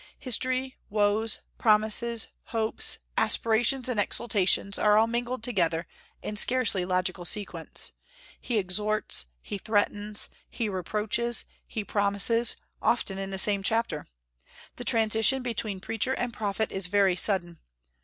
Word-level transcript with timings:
History, 0.17 0.77
woes, 0.89 1.41
promises, 1.59 2.25
hopes, 2.45 2.97
aspirations, 3.19 3.87
and 3.87 3.99
exultations 3.99 4.79
are 4.79 4.97
all 4.97 5.05
mingled 5.05 5.43
together 5.43 5.85
in 6.23 6.37
scarcely 6.37 6.85
logical 6.85 7.23
sequence. 7.23 7.91
He 8.41 8.57
exhorts, 8.57 9.27
he 9.43 9.59
threatens, 9.59 10.29
he 10.49 10.67
reproaches, 10.69 11.45
he 11.67 11.83
promises, 11.83 12.55
often 12.81 13.19
in 13.19 13.29
the 13.29 13.37
same 13.37 13.61
chapter. 13.61 14.07
The 14.77 14.85
transition 14.85 15.43
between 15.43 15.79
preacher 15.79 16.13
and 16.13 16.33
prophet 16.33 16.71
is 16.71 16.87
very 16.87 17.15
sudden. 17.15 17.59